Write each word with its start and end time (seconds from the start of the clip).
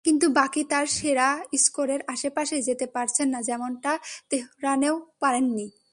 কিন্তু 0.05 0.25
বাকি 0.29 0.61
তাঁর 0.63 0.85
সেরা 0.87 1.29
স্কোরের 1.57 2.01
আশপাশেই 2.07 2.61
যেতে 2.61 2.85
পারছেন 2.85 3.27
না, 3.29 3.39
যেমনটা 3.41 3.91
তেহরানেও 4.29 4.95
পারেননি। 5.19 5.67